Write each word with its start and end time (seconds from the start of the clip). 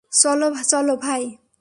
চলো 0.11 0.47
চলো 0.67 0.93
ভাই। 0.97 1.41